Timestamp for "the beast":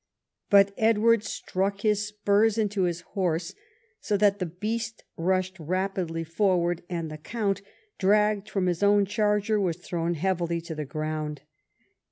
4.39-5.03